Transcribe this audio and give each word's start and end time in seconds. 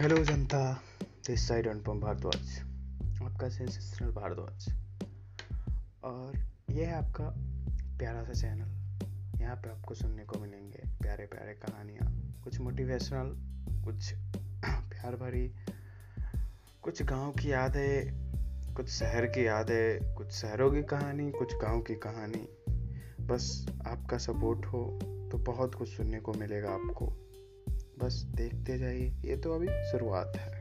Hello 0.00 0.16
Janata. 0.16 0.82
This 1.26 1.48
side 1.48 1.68
अनुपम 1.68 2.00
भारद्वाज 2.00 2.58
आपका 3.22 3.48
sensational 3.48 4.10
Bhardwaj 4.10 4.68
और 6.04 6.38
यह 6.70 6.88
है 6.88 6.94
आपका 6.94 7.24
प्यारा 7.98 8.24
सा 8.24 8.32
चैनल 8.32 9.40
यहाँ 9.40 9.56
पे 9.56 9.70
आपको 9.70 9.94
सुनने 9.94 10.24
को 10.24 10.38
मिलेंगे 10.38 10.82
प्यारे 11.02 11.26
प्यारे 11.26 11.52
कहानियाँ। 11.52 12.34
कुछ 12.44 12.60
मोटिवेशनल 12.60 13.34
कुछ 13.84 14.14
प्यार 14.64 15.16
भरी, 15.16 15.54
कुछ 16.82 17.02
गाँव 17.02 17.32
की 17.32 17.52
यादें, 17.52 18.14
कुछ 18.74 18.88
शहर 18.88 19.26
की 19.26 19.46
यादें, 19.46 20.14
कुछ 20.14 20.32
शहरों 20.32 20.70
की 20.70 20.82
कहानी, 20.82 21.30
कुछ 21.30 21.54
गाँव 21.54 21.80
की 21.80 21.94
कहानी। 21.94 22.48
बस 23.26 23.66
आपका 23.86 24.18
सपोर्ट 24.18 24.66
हो 24.66 24.98
तो 25.32 25.38
बहुत 25.38 25.74
कुछ 25.74 25.88
सुनने 25.88 26.20
को 26.20 26.32
मिलेगा 26.32 26.70
आपको। 26.70 27.27
बस 27.98 28.22
देखते 28.34 28.78
जाइए। 28.78 29.12
ये 29.24 29.36
तो 29.36 29.54
अभी 29.54 29.68
शुरुआत 29.90 30.32
है। 30.36 30.57